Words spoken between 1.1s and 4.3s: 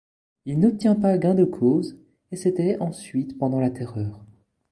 gain de cause, et se tait ensuite pendant la Terreur.